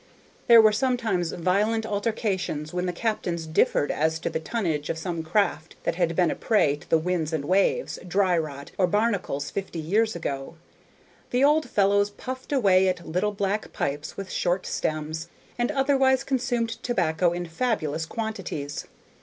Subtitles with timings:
[0.47, 5.21] There were sometimes violent altercations when the captains differed as to the tonnage of some
[5.21, 9.51] craft that had been a prey to the winds and waves, dry rot, or barnacles
[9.51, 10.55] fifty years before.
[11.29, 15.27] The old fellows puffed away at little black pipes with short stems,
[15.59, 18.87] and otherwise consumed tobacco in fabulous quantities.